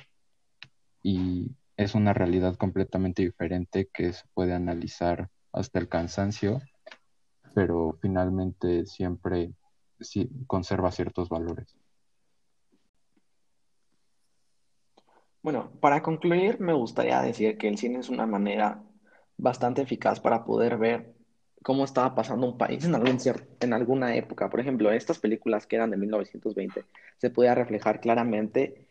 y 1.03 1.51
es 1.77 1.95
una 1.95 2.13
realidad 2.13 2.57
completamente 2.57 3.23
diferente 3.23 3.89
que 3.93 4.13
se 4.13 4.25
puede 4.35 4.53
analizar 4.53 5.31
hasta 5.53 5.79
el 5.79 5.89
cansancio, 5.89 6.61
pero 7.55 7.99
finalmente 8.01 8.87
siempre 8.87 9.53
conserva 10.47 10.93
ciertos 10.93 11.29
valores. 11.29 11.75
Bueno, 15.43 15.73
para 15.81 16.03
concluir, 16.03 16.61
me 16.61 16.73
gustaría 16.73 17.21
decir 17.21 17.59
que 17.59 17.69
el 17.69 17.77
cine 17.77 17.99
es 17.99 18.09
una 18.09 18.27
manera 18.27 18.83
bastante 19.37 19.83
eficaz 19.83 20.21
para 20.21 20.45
poder 20.45 20.79
ver 20.79 21.15
cómo 21.63 21.85
estaba 21.85 22.15
pasando 22.15 22.47
un 22.47 22.59
país 22.59 22.85
en, 22.85 22.95
algún 22.95 23.19
en 23.61 23.73
alguna 23.73 24.15
época. 24.15 24.49
Por 24.49 24.61
ejemplo, 24.61 24.93
estas 24.93 25.19
películas 25.19 25.67
que 25.67 25.77
eran 25.77 25.91
de 25.91 25.97
1920, 25.97 26.85
se 27.19 27.31
podía 27.31 27.55
reflejar 27.57 28.01
claramente 28.01 28.87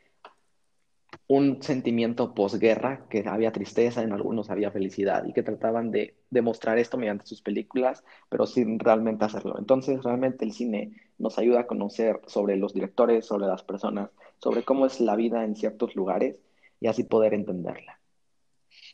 un 1.28 1.62
sentimiento 1.64 2.34
posguerra, 2.34 3.08
que 3.10 3.24
había 3.26 3.54
tristeza, 3.54 4.02
en 4.02 4.12
algunos 4.12 4.50
había 4.50 4.72
felicidad, 4.72 5.26
y 5.26 5.32
que 5.32 5.44
trataban 5.44 5.90
de 5.92 6.16
demostrar 6.30 6.78
esto 6.78 6.98
mediante 6.98 7.26
sus 7.26 7.42
películas, 7.42 8.04
pero 8.28 8.46
sin 8.46 8.80
realmente 8.80 9.24
hacerlo. 9.24 9.56
Entonces, 9.58 10.04
realmente 10.04 10.44
el 10.44 10.52
cine 10.52 10.92
nos 11.18 11.38
ayuda 11.40 11.62
a 11.62 11.68
conocer 11.68 12.20
sobre 12.28 12.58
los 12.58 12.74
directores, 12.74 13.26
sobre 13.26 13.48
las 13.48 13.64
personas, 13.64 14.10
sobre 14.40 14.64
cómo 14.64 14.86
es 14.86 15.00
la 15.00 15.16
vida 15.16 15.46
en 15.46 15.56
ciertos 15.56 15.96
lugares, 15.96 16.36
y 16.82 16.88
así 16.88 17.04
poder 17.04 17.34
entenderla. 17.34 18.02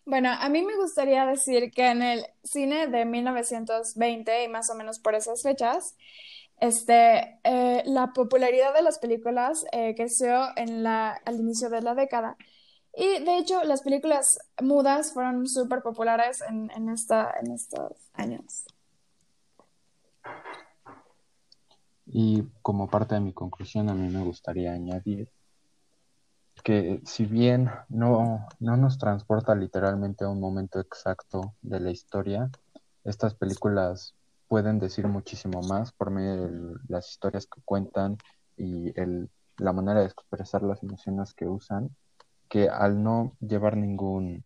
Bueno, 0.06 0.30
a 0.32 0.48
mí 0.50 0.62
me 0.62 0.76
gustaría 0.78 1.26
decir 1.26 1.72
que 1.72 1.90
en 1.90 2.02
el 2.02 2.26
cine 2.44 2.88
de 2.88 3.06
1920 3.06 4.44
y 4.44 4.48
más 4.48 4.70
o 4.70 4.76
menos 4.76 5.00
por 5.00 5.16
esas 5.16 5.42
fechas, 5.42 5.98
este, 6.60 7.40
eh, 7.44 7.84
la 7.86 8.14
popularidad 8.14 8.74
de 8.74 8.84
las 8.84 9.00
películas 9.00 9.66
eh, 9.72 9.96
creció 9.96 10.48
en 10.56 10.84
la, 10.84 11.12
al 11.26 11.40
inicio 11.40 11.70
de 11.70 11.82
la 11.82 11.96
década. 11.96 12.38
Y 12.96 13.24
de 13.24 13.38
hecho, 13.38 13.64
las 13.64 13.82
películas 13.82 14.40
mudas 14.62 15.14
fueron 15.14 15.48
súper 15.48 15.82
populares 15.82 16.42
en, 16.42 16.72
en, 16.72 16.90
esta, 16.90 17.34
en 17.42 17.52
estos 17.52 17.92
años. 18.14 18.66
Y 22.06 22.44
como 22.62 22.90
parte 22.90 23.16
de 23.16 23.22
mi 23.22 23.34
conclusión, 23.34 23.90
a 23.90 23.94
mí 23.94 24.08
me 24.10 24.24
gustaría 24.24 24.74
añadir 24.74 25.30
que 26.64 27.02
si 27.06 27.26
bien 27.26 27.70
no, 27.90 28.48
no 28.60 28.78
nos 28.78 28.98
transporta 28.98 29.56
literalmente 29.56 30.26
a 30.26 30.30
un 30.30 30.40
momento 30.40 30.80
exacto 30.80 31.54
de 31.62 31.80
la 31.80 31.92
historia, 31.92 32.50
estas 33.04 33.34
películas 33.34 34.16
pueden 34.48 34.80
decir 34.80 35.08
muchísimo 35.08 35.62
más 35.62 35.92
por 35.92 36.10
medio 36.10 36.48
de 36.48 36.80
las 36.88 37.10
historias 37.10 37.48
que 37.48 37.62
cuentan 37.64 38.18
y 38.58 38.98
el, 39.00 39.30
la 39.58 39.74
manera 39.74 40.00
de 40.02 40.08
expresar 40.08 40.64
las 40.64 40.84
emociones 40.84 41.34
que 41.34 41.48
usan, 41.48 41.90
que 42.50 42.70
al 42.70 43.04
no 43.04 43.34
llevar 43.40 43.76
ningún, 43.76 44.44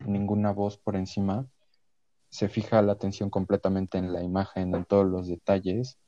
ninguna 0.00 0.52
voz 0.52 0.78
por 0.78 0.96
encima, 0.96 1.46
se 2.30 2.48
fija 2.48 2.82
la 2.82 2.92
atención 2.92 3.30
completamente 3.30 3.98
en 3.98 4.12
la 4.12 4.22
imagen, 4.22 4.74
en 4.74 4.84
todos 4.84 5.06
los 5.06 5.28
detalles, 5.28 5.98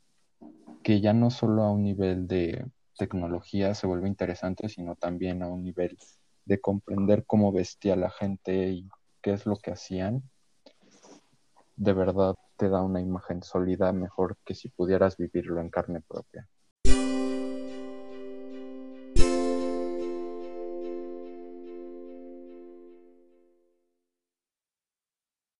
que 0.82 1.00
ya 1.00 1.12
no 1.12 1.30
solo 1.30 1.62
a 1.62 1.70
un 1.70 1.82
nivel 1.82 2.26
de 2.26 2.66
tecnología 2.96 3.74
se 3.74 3.86
vuelve 3.86 4.08
interesante, 4.08 4.68
sino 4.68 4.96
también 4.96 5.42
a 5.42 5.48
un 5.48 5.62
nivel 5.62 5.96
de 6.44 6.60
comprender 6.60 7.24
cómo 7.26 7.52
vestía 7.52 7.96
la 7.96 8.10
gente 8.10 8.70
y 8.70 8.88
qué 9.22 9.32
es 9.32 9.46
lo 9.46 9.56
que 9.56 9.72
hacían. 9.72 10.22
De 11.76 11.92
verdad 11.92 12.34
te 12.56 12.68
da 12.68 12.82
una 12.82 13.00
imagen 13.00 13.42
sólida 13.42 13.92
mejor 13.92 14.36
que 14.44 14.54
si 14.54 14.68
pudieras 14.68 15.16
vivirlo 15.16 15.60
en 15.60 15.70
carne 15.70 16.00
propia. 16.00 16.48